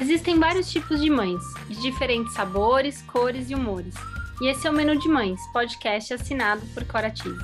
[0.00, 3.94] Existem vários tipos de mães, de diferentes sabores, cores e humores.
[4.40, 7.36] E esse é o Menu de Mães, podcast assinado por Cora Cheese.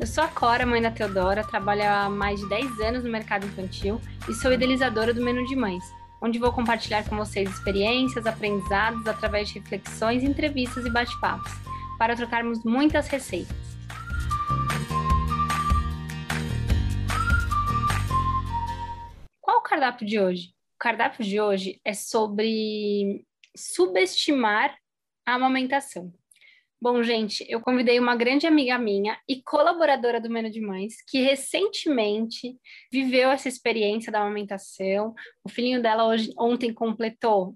[0.00, 3.44] Eu sou a Cora, mãe da Teodora, trabalho há mais de 10 anos no mercado
[3.44, 5.84] infantil e sou idealizadora do Menu de Mães,
[6.22, 11.52] onde vou compartilhar com vocês experiências, aprendizados através de reflexões, entrevistas e bate-papos,
[11.98, 13.75] para trocarmos muitas receitas.
[19.76, 20.54] Cardápio de hoje?
[20.74, 24.74] O cardápio de hoje é sobre subestimar
[25.26, 26.10] a amamentação.
[26.80, 31.20] Bom, gente, eu convidei uma grande amiga minha e colaboradora do Menu de Mães, que
[31.20, 32.56] recentemente
[32.90, 35.14] viveu essa experiência da amamentação.
[35.44, 37.54] O filhinho dela hoje, ontem completou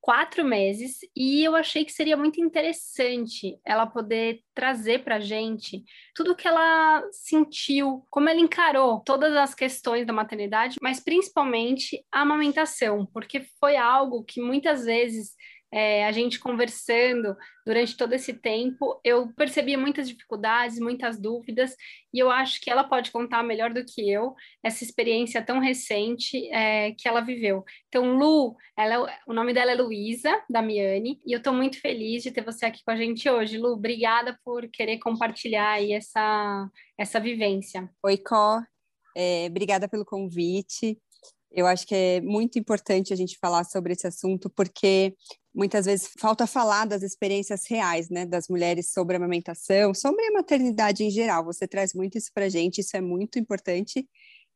[0.00, 6.32] quatro meses e eu achei que seria muito interessante ela poder trazer para gente tudo
[6.32, 12.22] o que ela sentiu, como ela encarou todas as questões da maternidade, mas principalmente a
[12.22, 15.34] amamentação, porque foi algo que muitas vezes
[15.72, 21.76] é, a gente conversando durante todo esse tempo, eu percebia muitas dificuldades, muitas dúvidas,
[22.12, 26.48] e eu acho que ela pode contar melhor do que eu essa experiência tão recente
[26.52, 27.64] é, que ela viveu.
[27.88, 32.32] Então, Lu, ela, o nome dela é Luísa Damiani, e eu estou muito feliz de
[32.32, 33.58] ter você aqui com a gente hoje.
[33.58, 36.68] Lu, obrigada por querer compartilhar aí essa,
[36.98, 37.88] essa vivência.
[38.04, 38.60] Oi, Có,
[39.16, 40.98] é, obrigada pelo convite.
[41.52, 45.14] Eu acho que é muito importante a gente falar sobre esse assunto, porque
[45.54, 50.32] muitas vezes falta falar das experiências reais, né, das mulheres sobre a amamentação, sobre a
[50.32, 51.44] maternidade em geral.
[51.44, 54.06] Você traz muito isso para gente, isso é muito importante.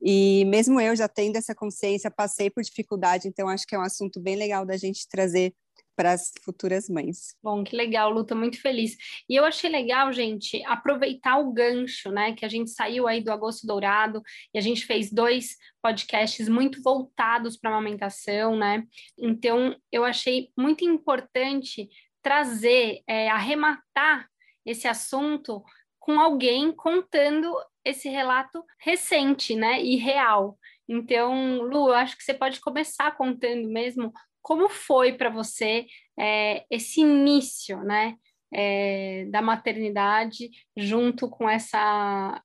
[0.01, 3.83] E mesmo eu já tendo essa consciência, passei por dificuldade, então acho que é um
[3.83, 5.55] assunto bem legal da gente trazer
[5.97, 7.37] para as futuras mães.
[7.43, 8.97] Bom, que legal, Lu, tô muito feliz.
[9.29, 13.33] E eu achei legal, gente, aproveitar o gancho, né, que a gente saiu aí do
[13.33, 14.23] Agosto Dourado
[14.53, 18.85] e a gente fez dois podcasts muito voltados para a amamentação, né?
[19.19, 21.89] Então, eu achei muito importante
[22.23, 24.27] trazer, é, arrematar
[24.65, 25.63] esse assunto
[25.99, 30.59] com alguém contando esse relato recente, né, e real.
[30.89, 34.13] Então, Lu, eu acho que você pode começar contando mesmo
[34.45, 35.87] como foi para você
[36.21, 38.15] é, esse início, né,
[38.53, 42.41] é, da maternidade junto com essa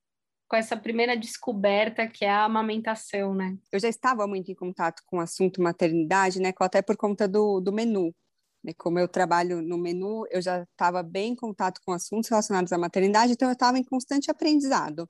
[0.48, 3.56] com essa primeira descoberta que é a amamentação, né?
[3.70, 7.60] Eu já estava muito em contato com o assunto maternidade, né, até por conta do,
[7.60, 8.12] do menu.
[8.64, 12.72] Né, como eu trabalho no menu, eu já estava bem em contato com assuntos relacionados
[12.72, 15.08] à maternidade, então eu estava em constante aprendizado.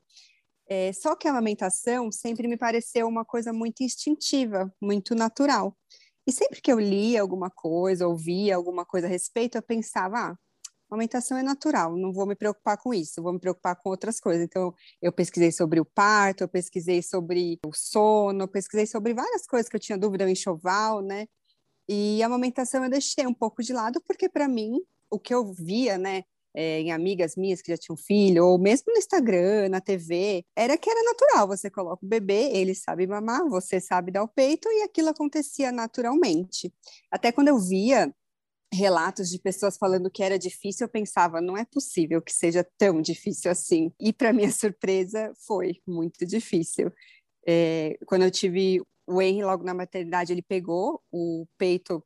[0.68, 5.74] É, só que a amamentação sempre me pareceu uma coisa muito instintiva, muito natural.
[6.26, 10.36] E sempre que eu lia alguma coisa, ouvia alguma coisa a respeito, eu pensava, ah,
[10.90, 14.44] amamentação é natural, não vou me preocupar com isso, vou me preocupar com outras coisas.
[14.44, 19.46] Então, eu pesquisei sobre o parto, eu pesquisei sobre o sono, eu pesquisei sobre várias
[19.46, 21.26] coisas que eu tinha dúvida, o enxoval, né?
[21.88, 24.78] E a amamentação eu deixei um pouco de lado, porque para mim,
[25.10, 28.92] o que eu via, né, é, em amigas minhas que já tinham filho, ou mesmo
[28.92, 31.48] no Instagram, na TV, era que era natural.
[31.48, 35.70] Você coloca o bebê, ele sabe mamar, você sabe dar o peito, e aquilo acontecia
[35.72, 36.72] naturalmente.
[37.10, 38.12] Até quando eu via
[38.72, 43.00] relatos de pessoas falando que era difícil, eu pensava, não é possível que seja tão
[43.02, 43.92] difícil assim.
[44.00, 46.92] E para minha surpresa, foi muito difícil.
[47.46, 52.04] É, quando eu tive o Henry logo na maternidade, ele pegou o peito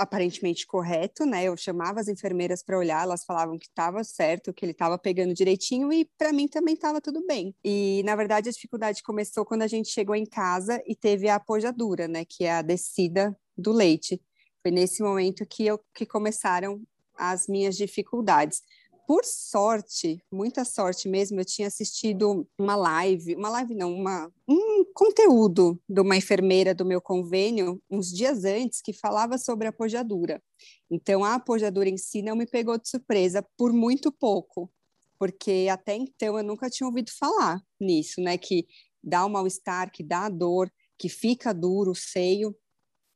[0.00, 1.44] aparentemente correto, né?
[1.44, 5.34] Eu chamava as enfermeiras para olhar, elas falavam que estava certo, que ele estava pegando
[5.34, 7.54] direitinho e para mim também estava tudo bem.
[7.62, 11.36] E na verdade a dificuldade começou quando a gente chegou em casa e teve a
[11.36, 12.24] apojadura, né?
[12.24, 14.20] Que é a descida do leite.
[14.62, 16.82] Foi nesse momento que eu que começaram
[17.16, 18.62] as minhas dificuldades
[19.10, 24.69] por sorte, muita sorte mesmo, eu tinha assistido uma live, uma live não, uma, um
[24.94, 30.42] conteúdo de uma enfermeira do meu convênio, uns dias antes, que falava sobre a apojadura.
[30.90, 34.70] Então, a apojadura em si não me pegou de surpresa por muito pouco,
[35.18, 38.38] porque até então eu nunca tinha ouvido falar nisso, né?
[38.38, 38.66] Que
[39.02, 42.54] dá um mal-estar, que dá dor, que fica duro o seio.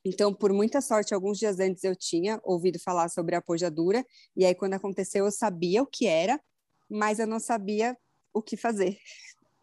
[0.05, 4.05] Então, por muita sorte, alguns dias antes eu tinha ouvido falar sobre a apojadura,
[4.37, 6.41] e aí quando aconteceu eu sabia o que era,
[6.91, 7.97] mas eu não sabia
[8.33, 8.99] o que fazer.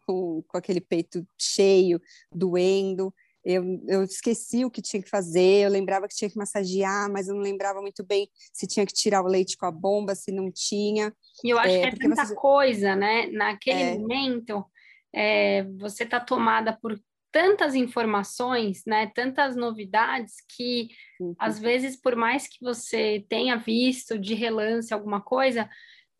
[0.06, 2.00] Com, com aquele peito cheio,
[2.34, 3.12] doendo,
[3.44, 7.28] eu, eu esqueci o que tinha que fazer, eu lembrava que tinha que massagear, mas
[7.28, 10.30] eu não lembrava muito bem se tinha que tirar o leite com a bomba, se
[10.30, 11.12] não tinha.
[11.42, 12.34] E eu acho é, que é tanta você...
[12.34, 13.26] coisa, né?
[13.32, 13.98] Naquele é...
[13.98, 14.64] momento,
[15.12, 16.98] é, você tá tomada por
[17.32, 21.34] tantas informações, né, tantas novidades que uhum.
[21.38, 25.66] às vezes por mais que você tenha visto de relance alguma coisa,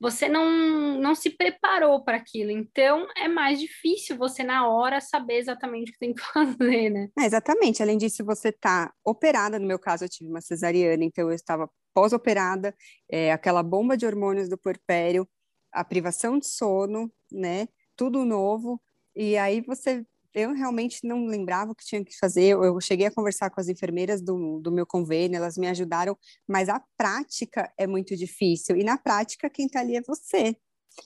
[0.03, 2.51] você não, não se preparou para aquilo.
[2.51, 7.09] Então, é mais difícil você, na hora, saber exatamente o que tem que fazer, né?
[7.17, 7.81] É, exatamente.
[7.81, 9.61] Além disso, você está operada.
[9.61, 12.75] No meu caso, eu tive uma cesariana, então eu estava pós-operada,
[13.09, 15.29] é, aquela bomba de hormônios do puerpério,
[15.71, 17.69] a privação de sono, né?
[17.95, 18.83] Tudo novo.
[19.15, 20.05] E aí você
[20.35, 22.53] eu realmente não lembrava o que tinha que fazer.
[22.53, 26.17] Eu, cheguei a conversar com as enfermeiras do, do meu convênio, elas me ajudaram,
[26.49, 28.77] mas a prática é muito difícil.
[28.77, 30.57] E na prática, quem está ali é você.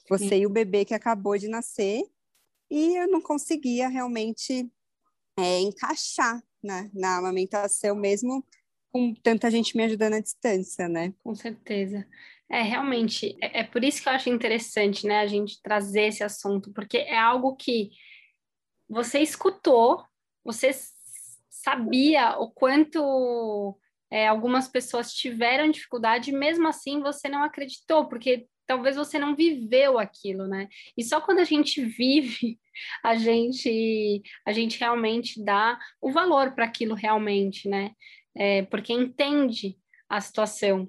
[0.09, 0.41] Você Sim.
[0.43, 2.03] e o bebê que acabou de nascer.
[2.71, 4.71] E eu não conseguia realmente
[5.39, 8.45] é, encaixar né, na amamentação, mesmo
[8.93, 11.13] com tanta gente me ajudando à distância, né?
[11.23, 12.07] Com certeza.
[12.49, 16.23] É, realmente, é, é por isso que eu acho interessante, né, a gente trazer esse
[16.23, 17.91] assunto, porque é algo que
[18.89, 20.05] você escutou,
[20.45, 20.71] você
[21.49, 23.77] sabia o quanto
[24.11, 29.35] é, algumas pessoas tiveram dificuldade, e mesmo assim você não acreditou, porque talvez você não
[29.35, 30.69] viveu aquilo, né?
[30.97, 32.59] E só quando a gente vive,
[33.03, 37.93] a gente, a gente realmente dá o valor para aquilo realmente, né?
[38.37, 39.77] É, porque entende
[40.09, 40.89] a situação.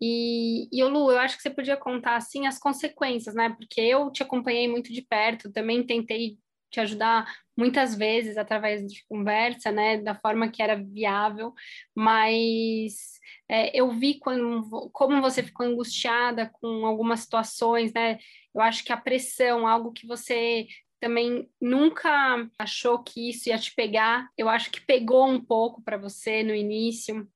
[0.00, 3.50] E, e Lu, eu acho que você podia contar assim as consequências, né?
[3.50, 6.38] Porque eu te acompanhei muito de perto, também tentei
[6.70, 7.26] te ajudar
[7.56, 11.52] muitas vezes através de conversa, né, da forma que era viável,
[11.94, 13.18] mas
[13.48, 18.18] é, eu vi quando, como você ficou angustiada com algumas situações, né,
[18.54, 20.66] eu acho que a pressão, algo que você
[21.00, 25.96] também nunca achou que isso ia te pegar, eu acho que pegou um pouco para
[25.96, 27.28] você no início,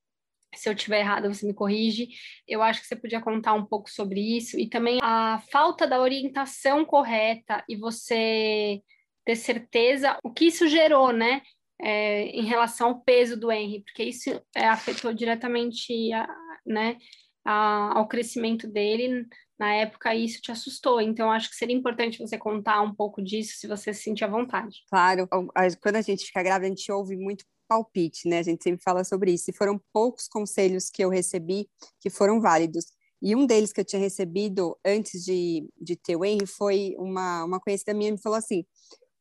[0.54, 2.08] se eu tiver errado, você me corrige.
[2.46, 6.00] Eu acho que você podia contar um pouco sobre isso e também a falta da
[6.00, 8.82] orientação correta e você
[9.24, 11.42] ter certeza o que isso gerou, né?
[11.80, 16.28] É, em relação ao peso do Henry, porque isso é, afetou diretamente a,
[16.64, 16.96] né,
[17.44, 19.26] a, ao crescimento dele
[19.58, 21.00] na época e isso te assustou.
[21.00, 24.28] Então, acho que seria importante você contar um pouco disso, se você se sentir à
[24.28, 24.76] vontade.
[24.88, 25.28] Claro,
[25.80, 28.38] quando a gente fica grávida, a gente ouve muito palpite, né?
[28.38, 29.50] A gente sempre fala sobre isso.
[29.50, 31.68] E foram poucos conselhos que eu recebi
[32.00, 32.86] que foram válidos.
[33.22, 37.44] E um deles que eu tinha recebido antes de, de ter o Henry foi uma,
[37.44, 38.64] uma conhecida minha me falou assim: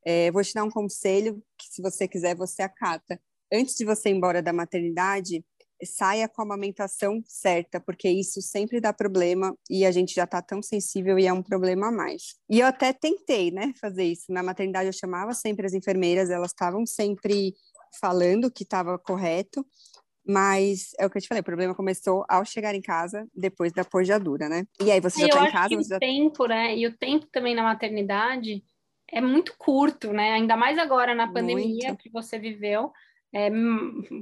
[0.05, 3.19] é, vou te dar um conselho que, se você quiser, você acata.
[3.51, 5.43] Antes de você ir embora da maternidade,
[5.85, 10.41] saia com a amamentação certa, porque isso sempre dá problema e a gente já está
[10.41, 12.35] tão sensível e é um problema a mais.
[12.49, 14.25] E eu até tentei, né, fazer isso.
[14.29, 17.53] Na maternidade eu chamava sempre as enfermeiras, elas estavam sempre
[17.99, 19.65] falando que estava correto,
[20.25, 23.73] mas é o que eu te falei, o problema começou ao chegar em casa, depois
[23.73, 24.65] da pojadura, né?
[24.79, 25.75] E aí você já está em casa...
[25.75, 25.99] o já...
[25.99, 26.77] tempo, né?
[26.77, 28.63] E o tempo também na maternidade
[29.11, 30.33] é muito curto, né?
[30.33, 31.97] Ainda mais agora na pandemia muito.
[31.97, 32.91] que você viveu.
[33.33, 33.49] É,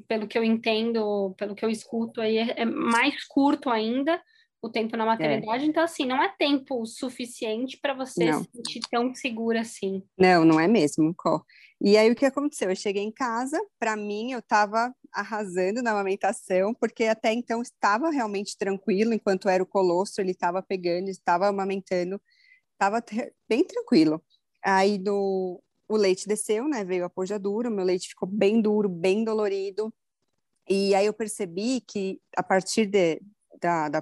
[0.07, 4.21] pelo que eu entendo, pelo que eu escuto aí, é, é mais curto ainda
[4.61, 5.63] o tempo na maternidade.
[5.63, 5.67] É.
[5.67, 8.43] Então, assim, não é tempo suficiente para você não.
[8.43, 10.03] se sentir tão segura assim.
[10.17, 11.41] Não, não é mesmo, Có.
[11.81, 12.69] E aí, o que aconteceu?
[12.69, 18.09] Eu cheguei em casa, para mim, eu estava arrasando na amamentação, porque até então estava
[18.09, 22.21] realmente tranquilo, enquanto era o colostro, ele estava pegando, estava amamentando,
[22.73, 23.01] estava
[23.47, 24.21] bem tranquilo.
[24.63, 26.83] Aí do, o leite desceu, né?
[26.83, 29.93] Veio a pojadura, o meu leite ficou bem duro, bem dolorido.
[30.69, 33.21] E aí eu percebi que a partir de,
[33.59, 34.01] da, da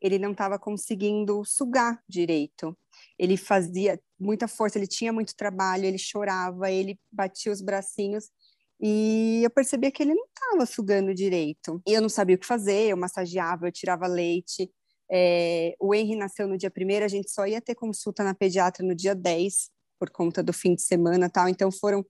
[0.00, 2.76] ele não estava conseguindo sugar direito.
[3.18, 8.30] Ele fazia muita força, ele tinha muito trabalho, ele chorava, ele batia os bracinhos.
[8.78, 11.80] E eu percebia que ele não estava sugando direito.
[11.86, 14.70] E eu não sabia o que fazer, eu massageava, eu tirava leite.
[15.10, 18.84] É, o Henry nasceu no dia primeiro, a gente só ia ter consulta na pediatra
[18.84, 21.48] no dia 10, por conta do fim de semana tal.
[21.48, 22.04] Então foram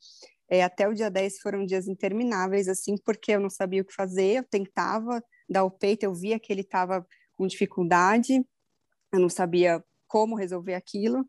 [0.49, 3.95] é, até o dia 10 foram dias intermináveis, assim, porque eu não sabia o que
[3.95, 8.45] fazer, eu tentava dar o peito, eu via que ele estava com dificuldade,
[9.13, 11.29] eu não sabia como resolver aquilo.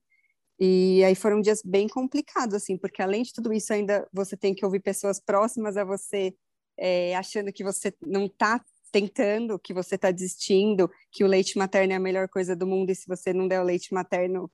[0.60, 4.54] E aí foram dias bem complicados, assim, porque além de tudo isso, ainda você tem
[4.54, 6.34] que ouvir pessoas próximas a você,
[6.78, 8.64] é, achando que você não está
[8.96, 12.92] tentando, que você está desistindo, que o leite materno é a melhor coisa do mundo
[12.92, 14.50] e se você não der o leite materno,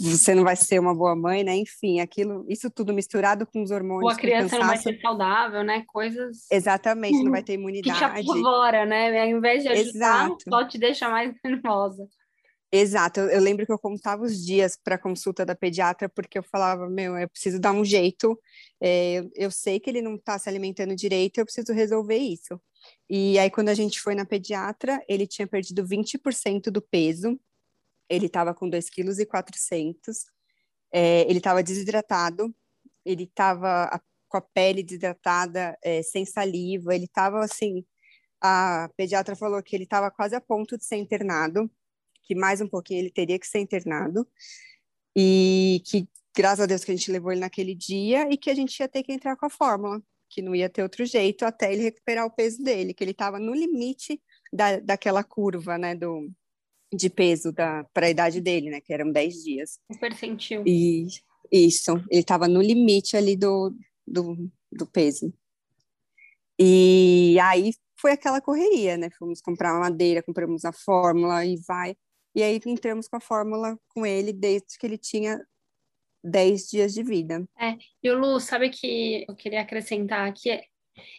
[0.00, 1.54] você não vai ser uma boa mãe, né?
[1.56, 4.04] Enfim, aquilo, isso tudo misturado com os hormônios.
[4.04, 5.84] Ou a criança não vai ser saudável, né?
[5.88, 6.46] Coisas.
[6.50, 7.92] Exatamente, não vai ter imunidade.
[7.92, 9.20] Que te apavora, né?
[9.20, 10.44] Ao invés de ajudar, Exato.
[10.48, 12.08] só te deixa mais nervosa.
[12.72, 16.42] Exato, eu, eu lembro que eu contava os dias para consulta da pediatra, porque eu
[16.42, 18.38] falava, meu, eu preciso dar um jeito,
[18.82, 22.60] é, eu sei que ele não está se alimentando direito, eu preciso resolver isso.
[23.08, 27.38] E aí, quando a gente foi na pediatra, ele tinha perdido 20% do peso,
[28.08, 29.96] ele estava com 2,4 kg,
[30.92, 32.54] é, ele estava desidratado,
[33.04, 37.84] ele estava com a pele desidratada, é, sem saliva, ele estava assim,
[38.40, 41.70] a pediatra falou que ele estava quase a ponto de ser internado,
[42.22, 44.26] que mais um pouquinho ele teria que ser internado.
[45.14, 48.54] E que graças a Deus que a gente levou ele naquele dia e que a
[48.54, 51.72] gente ia ter que entrar com a fórmula, que não ia ter outro jeito até
[51.72, 54.20] ele recuperar o peso dele, que ele estava no limite
[54.52, 56.30] da, daquela curva, né, do,
[56.92, 59.78] de peso para a idade dele, né, que eram 10 dias.
[59.88, 60.62] O percentil.
[60.66, 61.06] E
[61.50, 63.74] isso, ele estava no limite ali do,
[64.06, 65.32] do, do peso.
[66.58, 69.10] E aí foi aquela correria, né?
[69.18, 71.96] Fomos comprar uma madeira, compramos a fórmula e vai.
[72.34, 75.40] E aí entramos com a fórmula com ele desde que ele tinha
[76.26, 77.46] 10 dias de vida.
[77.58, 80.60] É, e o Lu, sabe que eu queria acrescentar aqui?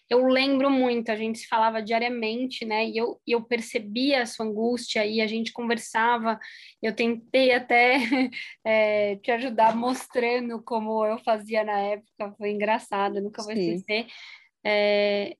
[0.09, 2.87] Eu lembro muito, a gente se falava diariamente, né?
[2.87, 6.39] E eu, eu percebia a sua angústia e a gente conversava.
[6.81, 7.97] Eu tentei até
[8.65, 14.07] é, te ajudar mostrando como eu fazia na época, foi engraçado, nunca vou esquecer.
[14.65, 15.35] É,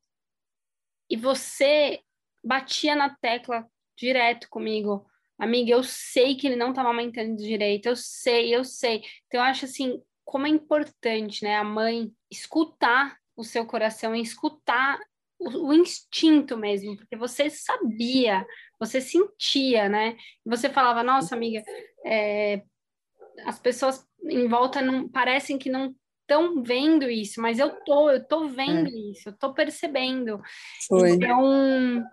[1.10, 2.00] e você
[2.44, 3.66] batia na tecla
[3.98, 5.06] direto comigo.
[5.38, 9.04] Amiga, eu sei que ele não tá amamentando direito, eu sei, eu sei.
[9.28, 14.22] Então, eu acho assim, como é importante, né, a mãe escutar o seu coração e
[14.22, 15.00] escutar
[15.40, 18.46] o, o, instinto mesmo, porque você sabia,
[18.80, 20.18] você sentia, né?
[20.44, 21.64] Você falava, nossa, amiga,
[22.04, 22.64] é,
[23.46, 28.28] as pessoas em volta não parecem que não estão vendo isso, mas eu tô, eu
[28.28, 29.12] tô vendo é.
[29.12, 30.42] isso, eu tô percebendo.
[30.88, 31.12] Foi.
[31.12, 32.04] Então,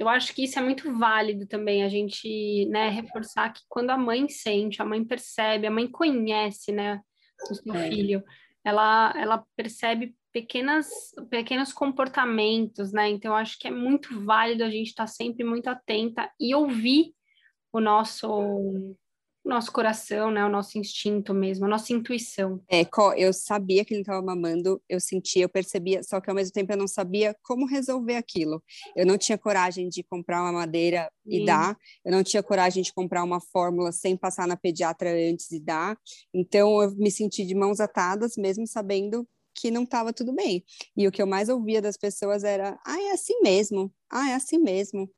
[0.00, 3.98] eu acho que isso é muito válido também, a gente, né, reforçar que quando a
[3.98, 7.02] mãe sente, a mãe percebe, a mãe conhece, né,
[7.50, 7.90] o seu é.
[7.90, 8.24] filho,
[8.64, 10.88] ela, ela percebe pequenas,
[11.28, 15.44] pequenos comportamentos, né, então eu acho que é muito válido a gente estar tá sempre
[15.44, 17.12] muito atenta e ouvir
[17.70, 18.96] o nosso
[19.50, 20.44] nosso coração, né?
[20.44, 22.62] O nosso instinto mesmo, a nossa intuição.
[22.70, 26.52] É, eu sabia que ele estava mamando, eu sentia, eu percebia, só que ao mesmo
[26.52, 28.62] tempo eu não sabia como resolver aquilo.
[28.96, 31.42] Eu não tinha coragem de comprar uma madeira Sim.
[31.42, 35.50] e dar, eu não tinha coragem de comprar uma fórmula sem passar na pediatra antes
[35.50, 35.98] e dar.
[36.32, 40.64] Então eu me senti de mãos atadas, mesmo sabendo que não estava tudo bem.
[40.96, 44.34] E o que eu mais ouvia das pessoas era: ah, é assim mesmo, ah, é
[44.34, 45.10] assim mesmo.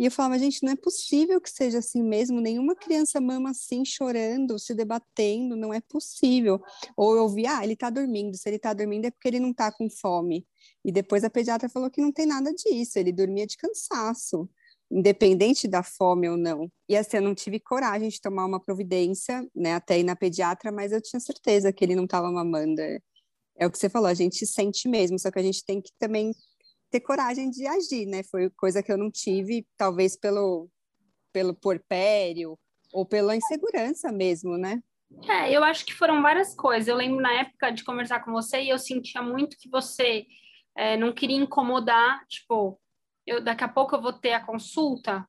[0.00, 3.84] E eu falava, gente, não é possível que seja assim mesmo, nenhuma criança mama assim,
[3.84, 6.58] chorando, se debatendo, não é possível.
[6.96, 9.52] Ou eu vi, ah, ele tá dormindo, se ele tá dormindo é porque ele não
[9.52, 10.46] tá com fome.
[10.82, 14.48] E depois a pediatra falou que não tem nada disso, ele dormia de cansaço,
[14.90, 16.72] independente da fome ou não.
[16.88, 20.72] E assim, eu não tive coragem de tomar uma providência, né, até ir na pediatra,
[20.72, 22.80] mas eu tinha certeza que ele não estava mamando.
[22.80, 25.90] É o que você falou, a gente sente mesmo, só que a gente tem que
[25.98, 26.32] também
[26.90, 28.22] ter coragem de agir, né?
[28.22, 30.68] Foi coisa que eu não tive, talvez pelo,
[31.32, 32.58] pelo porpério
[32.92, 34.80] ou pela insegurança mesmo, né?
[35.28, 36.88] É, eu acho que foram várias coisas.
[36.88, 40.26] Eu lembro na época de conversar com você e eu sentia muito que você
[40.76, 42.80] é, não queria incomodar, tipo,
[43.26, 45.26] eu, daqui a pouco eu vou ter a consulta,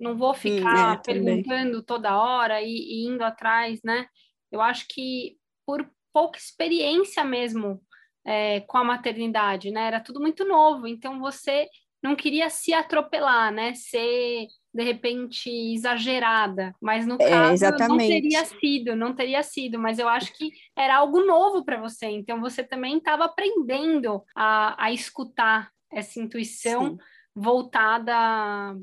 [0.00, 4.06] não vou ficar hum, é, perguntando toda hora e, e indo atrás, né?
[4.50, 7.82] Eu acho que por pouca experiência mesmo
[8.24, 9.86] é, com a maternidade, né?
[9.86, 11.68] Era tudo muito novo, então você
[12.02, 13.74] não queria se atropelar, né?
[13.74, 17.88] Ser de repente exagerada, mas no é, caso exatamente.
[17.88, 22.06] não teria sido, não teria sido, mas eu acho que era algo novo para você,
[22.06, 26.98] então você também estava aprendendo a, a escutar essa intuição Sim.
[27.32, 28.76] voltada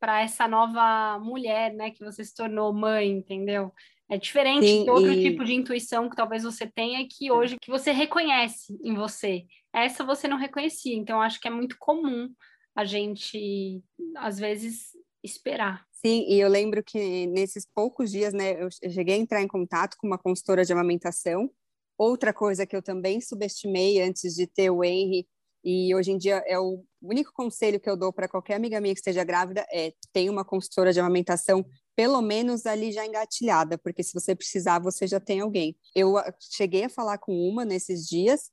[0.00, 3.72] para essa nova mulher, né, que você se tornou mãe, entendeu?
[4.08, 5.22] É diferente Sim, de outro e...
[5.22, 9.44] tipo de intuição que talvez você tenha que hoje que você reconhece em você.
[9.74, 10.96] Essa você não reconhecia.
[10.96, 12.28] Então, acho que é muito comum
[12.74, 13.82] a gente,
[14.16, 14.90] às vezes,
[15.24, 15.84] esperar.
[15.92, 19.96] Sim, e eu lembro que nesses poucos dias, né, eu cheguei a entrar em contato
[19.98, 21.50] com uma consultora de amamentação.
[21.98, 25.26] Outra coisa que eu também subestimei antes de ter o Henry,
[25.64, 28.94] e hoje em dia é o único conselho que eu dou para qualquer amiga minha
[28.94, 34.02] que esteja grávida é tem uma consultora de amamentação pelo menos ali já engatilhada, porque
[34.02, 35.74] se você precisar, você já tem alguém.
[35.94, 38.50] Eu ah, cheguei a falar com uma nesses dias,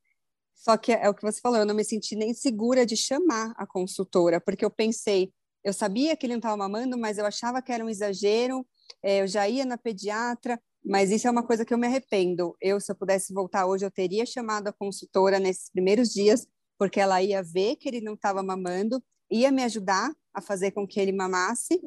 [0.56, 3.54] só que é o que você falou, eu não me senti nem segura de chamar
[3.58, 7.62] a consultora, porque eu pensei, eu sabia que ele não estava mamando, mas eu achava
[7.62, 8.66] que era um exagero,
[9.04, 12.56] é, eu já ia na pediatra, mas isso é uma coisa que eu me arrependo.
[12.62, 16.48] Eu, se eu pudesse voltar hoje, eu teria chamado a consultora nesses primeiros dias,
[16.78, 20.88] porque ela ia ver que ele não estava mamando, ia me ajudar a fazer com
[20.88, 21.80] que ele mamasse,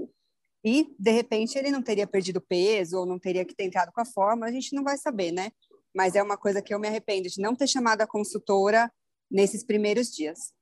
[0.67, 4.01] e de repente ele não teria perdido peso ou não teria que ter entrado com
[4.01, 5.53] a forma, a gente não vai saber, né?
[5.95, 8.91] Mas é uma coisa que eu me arrependo de não ter chamado a consultora
[9.31, 10.53] nesses primeiros dias.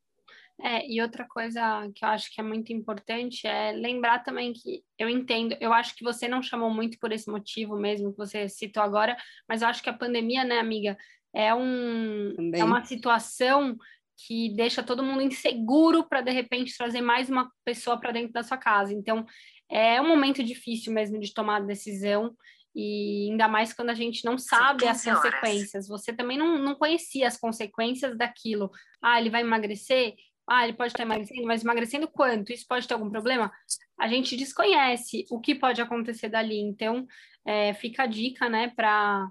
[0.60, 4.84] É, e outra coisa que eu acho que é muito importante é lembrar também que
[4.98, 8.46] eu entendo, eu acho que você não chamou muito por esse motivo mesmo que você
[8.46, 9.16] citou agora,
[9.48, 10.98] mas eu acho que a pandemia, né, amiga,
[11.34, 13.74] é, um, é uma situação
[14.16, 18.42] que deixa todo mundo inseguro para de repente trazer mais uma pessoa para dentro da
[18.42, 18.92] sua casa.
[18.92, 19.26] Então,
[19.68, 22.34] é um momento difícil mesmo de tomar decisão,
[22.74, 25.86] e ainda mais quando a gente não sabe as consequências.
[25.86, 28.70] Você também não, não conhecia as consequências daquilo.
[29.00, 30.14] Ah, ele vai emagrecer?
[30.48, 32.52] Ah, ele pode estar emagrecendo, mas emagrecendo quanto?
[32.52, 33.50] Isso pode ter algum problema?
[33.98, 36.58] A gente desconhece o que pode acontecer dali.
[36.58, 37.06] Então,
[37.46, 39.30] é, fica a dica, né, para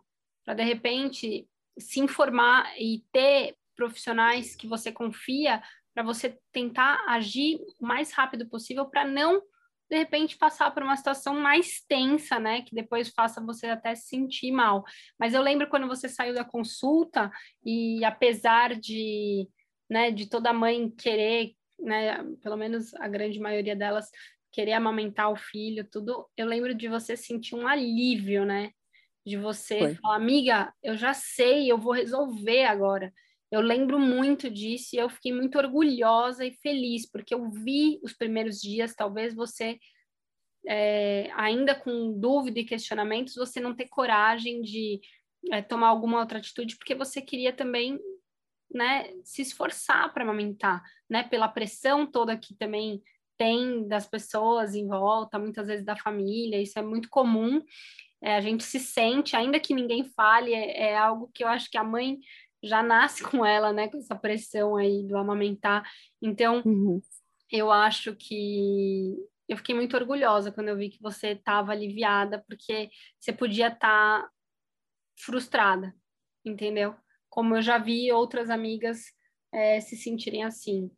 [0.56, 1.48] de repente
[1.78, 5.62] se informar e ter profissionais que você confia
[5.94, 9.42] para você tentar agir o mais rápido possível para não
[9.90, 14.08] de repente passar por uma situação mais tensa, né, que depois faça você até se
[14.08, 14.84] sentir mal.
[15.20, 17.32] Mas eu lembro quando você saiu da consulta
[17.64, 19.48] e apesar de,
[19.88, 24.10] né, de toda mãe querer, né, pelo menos a grande maioria delas
[24.52, 28.70] querer amamentar o filho, tudo, eu lembro de você sentir um alívio, né?
[29.26, 29.96] De você Foi.
[29.96, 33.12] falar, amiga, eu já sei, eu vou resolver agora.
[33.54, 38.12] Eu lembro muito disso e eu fiquei muito orgulhosa e feliz, porque eu vi os
[38.12, 39.78] primeiros dias, talvez você,
[40.66, 45.00] é, ainda com dúvida e questionamentos, você não ter coragem de
[45.52, 48.00] é, tomar alguma outra atitude, porque você queria também
[48.74, 53.04] né, se esforçar para amamentar, né, pela pressão toda que também
[53.38, 57.64] tem das pessoas em volta, muitas vezes da família, isso é muito comum.
[58.20, 61.70] É, a gente se sente, ainda que ninguém fale, é, é algo que eu acho
[61.70, 62.18] que a mãe
[62.64, 65.84] já nasce com ela, né, com essa pressão aí do amamentar.
[66.22, 67.02] Então, uhum.
[67.52, 69.16] eu acho que
[69.48, 72.90] eu fiquei muito orgulhosa quando eu vi que você estava aliviada, porque
[73.20, 74.30] você podia estar tá
[75.20, 75.94] frustrada,
[76.46, 76.96] entendeu?
[77.30, 79.02] Como eu já vi outras amigas
[79.52, 80.90] é, se sentirem assim.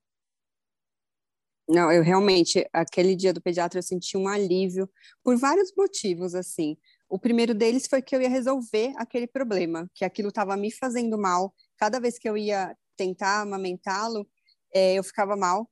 [1.67, 4.88] Não, eu realmente, aquele dia do pediatra, eu senti um alívio
[5.24, 6.77] por vários motivos, assim.
[7.07, 11.17] O primeiro deles foi que eu ia resolver aquele problema, que aquilo estava me fazendo
[11.17, 11.53] mal.
[11.77, 14.27] Cada vez que eu ia tentar amamentá-lo,
[14.74, 15.69] é, eu ficava mal.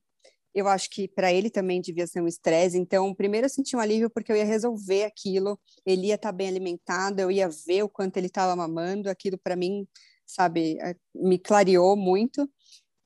[0.54, 2.78] Eu acho que para ele também devia ser um estresse.
[2.78, 5.58] Então, primeiro eu senti um alívio porque eu ia resolver aquilo.
[5.84, 9.10] Ele ia estar tá bem alimentado, eu ia ver o quanto ele estava mamando.
[9.10, 9.86] Aquilo para mim,
[10.24, 12.48] sabe, é, me clareou muito.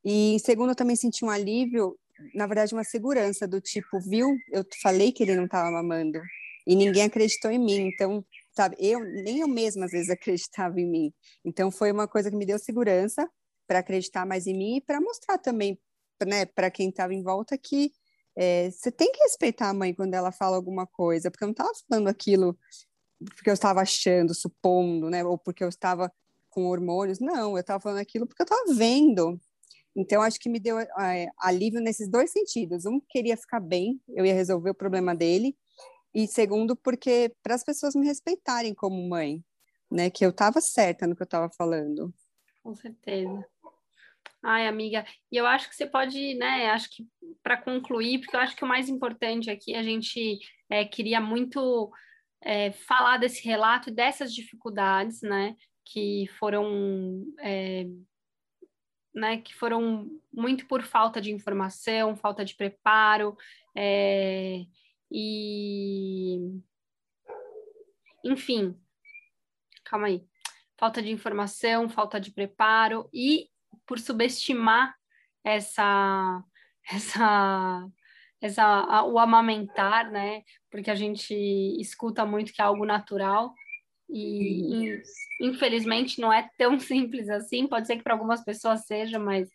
[0.04, 1.99] E em segundo, eu também senti um alívio,
[2.34, 4.36] na verdade, uma segurança do tipo, viu?
[4.52, 6.21] Eu falei que ele não estava mamando
[6.69, 7.89] e ninguém acreditou em mim.
[7.89, 8.23] Então,
[8.54, 11.13] sabe, eu nem eu mesma às vezes acreditava em mim.
[11.43, 13.26] Então, foi uma coisa que me deu segurança
[13.67, 15.81] para acreditar mais em mim e para mostrar também,
[16.26, 17.91] né, para quem estava em volta que
[18.37, 21.52] é, você tem que respeitar a mãe quando ela fala alguma coisa, porque eu não
[21.52, 22.57] estava falando aquilo
[23.35, 26.13] porque eu estava achando, supondo, né, ou porque eu estava
[26.50, 27.19] com hormônios.
[27.19, 29.41] Não, eu estava falando aquilo porque eu estava vendo.
[29.97, 32.85] Então, acho que me deu é, alívio nesses dois sentidos.
[32.87, 35.57] Um, queria ficar bem, eu ia resolver o problema dele,
[36.19, 39.41] e segundo, porque para as pessoas me respeitarem como mãe,
[39.89, 40.11] né?
[40.11, 42.13] Que eu estava certa no que eu estava falando.
[42.61, 43.47] Com certeza.
[44.43, 46.71] Ai, amiga, e eu acho que você pode, né?
[46.71, 47.07] Acho que
[47.41, 51.89] para concluir, porque eu acho que o mais importante aqui a gente é, queria muito
[52.43, 55.54] é, falar desse relato e dessas dificuldades, né?
[55.85, 57.87] Que foram é,
[59.15, 63.37] né, que foram muito por falta de informação, falta de preparo,
[63.76, 64.65] é,
[65.10, 66.60] e
[68.25, 68.76] enfim,
[69.84, 70.25] calma aí.
[70.78, 73.49] Falta de informação, falta de preparo e
[73.86, 74.94] por subestimar
[75.44, 76.42] essa
[76.90, 77.88] essa
[78.40, 80.42] essa o amamentar, né?
[80.71, 81.34] Porque a gente
[81.80, 83.52] escuta muito que é algo natural
[84.08, 85.02] e
[85.40, 87.66] infelizmente não é tão simples assim.
[87.66, 89.50] Pode ser que para algumas pessoas seja, mas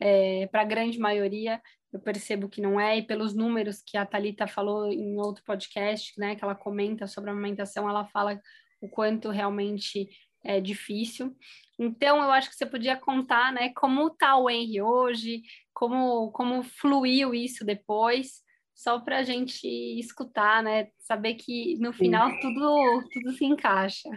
[0.00, 1.60] é, para a grande maioria
[1.96, 6.12] eu percebo que não é, e pelos números que a Talita falou em outro podcast,
[6.18, 8.40] né, que ela comenta sobre a amamentação, ela fala
[8.80, 10.08] o quanto realmente
[10.44, 11.34] é difícil.
[11.78, 16.62] Então, eu acho que você podia contar, né, como está o Henry hoje, como, como
[16.62, 18.42] fluiu isso depois,
[18.74, 19.66] só para a gente
[19.98, 24.08] escutar, né, saber que no final tudo, tudo se encaixa.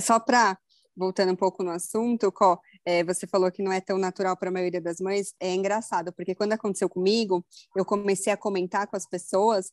[0.00, 0.56] Só para
[0.96, 4.48] voltando um pouco no assunto, Có, é, você falou que não é tão natural para
[4.48, 7.44] a maioria das mães, é engraçado, porque quando aconteceu comigo,
[7.76, 9.72] eu comecei a comentar com as pessoas,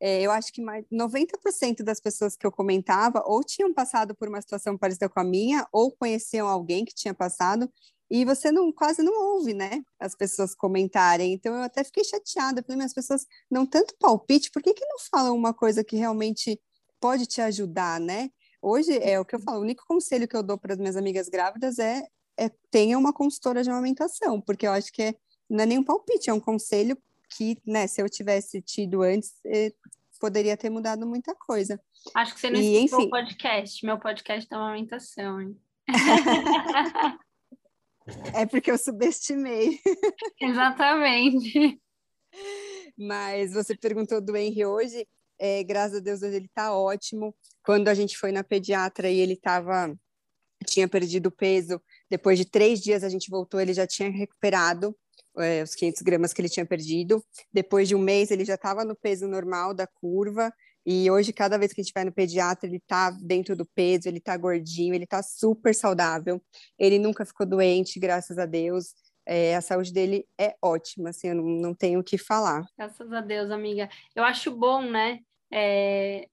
[0.00, 4.28] é, eu acho que mais 90% das pessoas que eu comentava ou tinham passado por
[4.28, 7.70] uma situação parecida com a minha, ou conheciam alguém que tinha passado,
[8.10, 11.32] e você não quase não ouve, né, as pessoas comentarem.
[11.32, 14.84] Então eu até fiquei chateada, falei, mas as pessoas não tanto palpite, por que, que
[14.86, 16.60] não falam uma coisa que realmente
[17.00, 18.30] pode te ajudar, né?
[18.66, 20.96] Hoje é o que eu falo, o único conselho que eu dou para as minhas
[20.96, 22.02] amigas grávidas é,
[22.34, 25.14] é tenha uma consultora de amamentação, porque eu acho que é,
[25.50, 26.96] não é nem um palpite, é um conselho
[27.36, 29.70] que, né, se eu tivesse tido antes, é,
[30.18, 31.78] poderia ter mudado muita coisa.
[32.14, 35.60] Acho que você não e, escutou o podcast, meu podcast da amamentação, hein?
[38.34, 39.78] é porque eu subestimei.
[40.40, 41.78] Exatamente.
[42.96, 45.06] Mas você perguntou do Henry hoje,
[45.38, 47.34] é, graças a Deus ele está ótimo.
[47.64, 49.94] Quando a gente foi na pediatra e ele estava
[50.66, 54.96] tinha perdido peso, depois de três dias a gente voltou, ele já tinha recuperado
[55.38, 57.24] é, os 500 gramas que ele tinha perdido.
[57.52, 60.52] Depois de um mês ele já estava no peso normal da curva.
[60.86, 64.06] E hoje, cada vez que a gente vai no pediatra, ele tá dentro do peso,
[64.06, 66.42] ele tá gordinho, ele tá super saudável.
[66.78, 68.92] Ele nunca ficou doente, graças a Deus.
[69.26, 72.66] É, a saúde dele é ótima, assim, eu não, não tenho o que falar.
[72.76, 73.88] Graças a Deus, amiga.
[74.14, 76.28] Eu acho bom, né, é,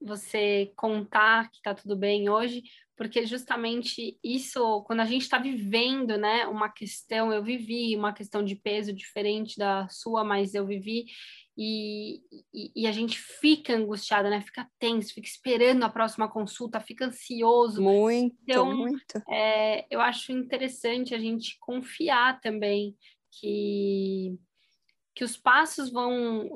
[0.00, 2.62] você contar que tá tudo bem hoje,
[2.96, 8.44] porque justamente isso, quando a gente está vivendo, né, uma questão, eu vivi uma questão
[8.44, 11.06] de peso diferente da sua, mas eu vivi,
[11.56, 12.20] e,
[12.52, 14.40] e, e, a gente fica angustiada, né?
[14.40, 17.80] Fica tenso, fica esperando a próxima consulta, fica ansioso.
[17.80, 19.22] Muito, então, muito.
[19.30, 22.96] É, eu acho interessante a gente confiar também
[23.30, 24.36] que,
[25.14, 26.50] que os passos vão.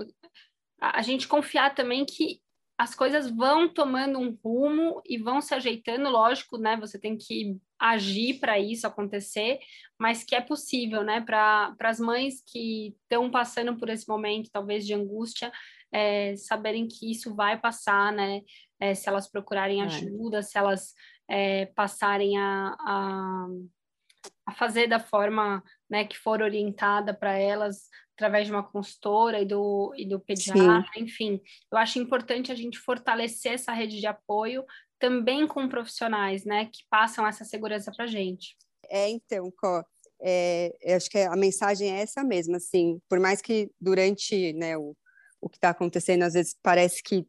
[0.80, 2.40] A, a gente confiar também que
[2.78, 6.76] as coisas vão tomando um rumo e vão se ajeitando, lógico, né?
[6.76, 9.58] Você tem que agir para isso acontecer,
[9.98, 11.20] mas que é possível, né?
[11.20, 15.50] Para as mães que estão passando por esse momento, talvez de angústia,
[15.90, 18.42] é, saberem que isso vai passar, né?
[18.78, 20.42] É, se elas procurarem ajuda, é.
[20.42, 20.94] se elas
[21.28, 23.46] é, passarem a, a,
[24.46, 27.88] a, fazer da forma né, que for orientada para elas,
[28.18, 31.04] através de uma consultora e do, e do pediatra, Sim.
[31.04, 31.40] enfim.
[31.70, 34.64] Eu acho importante a gente fortalecer essa rede de apoio
[34.98, 38.56] também com profissionais, né, que passam essa segurança para a gente.
[38.90, 39.84] É, então, Có,
[40.20, 44.76] é, eu acho que a mensagem é essa mesma, assim, por mais que durante, né,
[44.76, 44.96] o,
[45.40, 47.24] o que está acontecendo, às vezes parece que,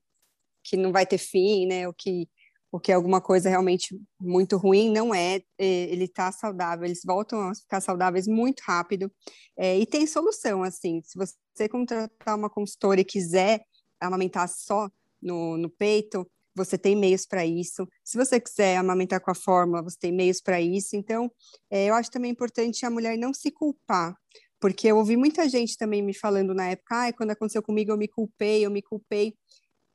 [0.63, 2.28] que não vai ter fim, né, o que
[2.71, 7.55] porque alguma coisa realmente muito ruim, não é, é ele está saudável, eles voltam a
[7.55, 9.12] ficar saudáveis muito rápido,
[9.58, 13.62] é, e tem solução, assim, se você contratar uma consultora e quiser
[13.99, 14.89] amamentar só
[15.21, 19.82] no, no peito, você tem meios para isso, se você quiser amamentar com a fórmula,
[19.82, 21.32] você tem meios para isso, então,
[21.71, 24.15] é, eu acho também importante a mulher não se culpar,
[24.60, 27.97] porque eu ouvi muita gente também me falando na época, ah, quando aconteceu comigo eu
[27.97, 29.34] me culpei, eu me culpei,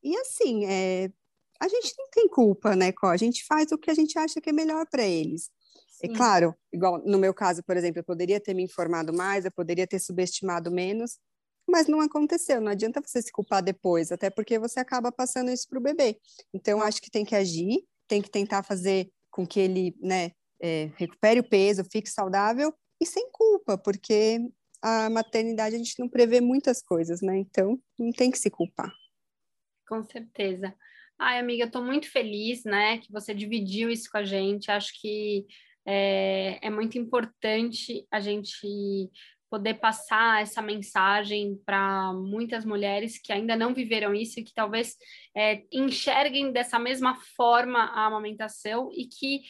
[0.02, 1.10] e assim, é,
[1.60, 3.08] a gente não tem culpa, né, Có?
[3.08, 5.50] A gente faz o que a gente acha que é melhor para eles.
[6.02, 6.12] É Sim.
[6.12, 9.52] É claro, igual no meu caso, por exemplo, eu poderia ter me informado mais, eu
[9.52, 11.18] poderia ter subestimado menos,
[11.66, 12.60] mas não aconteceu.
[12.60, 16.18] Não adianta você se culpar depois, até porque você acaba passando isso para o bebê.
[16.52, 20.90] Então, acho que tem que agir, tem que tentar fazer com que ele, né, é,
[20.96, 24.38] recupere o peso, fique saudável e sem culpa, porque
[24.80, 27.38] a maternidade a gente não prevê muitas coisas, né?
[27.38, 28.92] Então, não tem que se culpar.
[29.88, 30.74] Com certeza.
[31.18, 34.70] Ai, amiga, estou muito feliz, né, que você dividiu isso com a gente.
[34.70, 35.46] Acho que
[35.86, 39.10] é, é muito importante a gente
[39.48, 44.96] poder passar essa mensagem para muitas mulheres que ainda não viveram isso e que talvez
[45.36, 49.42] é, enxerguem dessa mesma forma a amamentação e que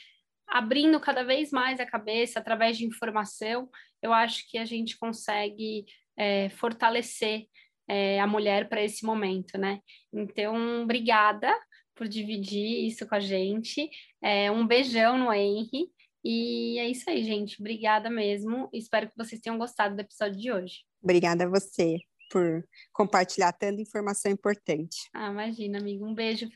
[0.46, 3.70] abrindo cada vez mais a cabeça através de informação,
[4.02, 5.86] eu acho que a gente consegue
[6.18, 7.46] é, fortalecer
[7.88, 9.80] é, a mulher para esse momento, né?
[10.12, 11.52] Então, obrigada
[11.94, 13.88] por dividir isso com a gente.
[14.22, 15.88] É, um beijão no Henry.
[16.24, 17.60] E é isso aí, gente.
[17.60, 18.68] Obrigada mesmo.
[18.72, 20.76] Espero que vocês tenham gostado do episódio de hoje.
[21.02, 21.98] Obrigada a você
[22.30, 24.96] por compartilhar tanta informação importante.
[25.12, 26.06] Ah, imagina, amigo.
[26.06, 26.48] Um beijo.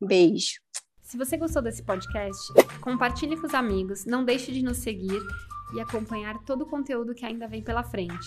[0.00, 0.60] Beijo.
[1.02, 2.40] Se você gostou desse podcast,
[2.80, 5.20] compartilhe com os amigos, não deixe de nos seguir
[5.74, 8.26] e acompanhar todo o conteúdo que ainda vem pela frente.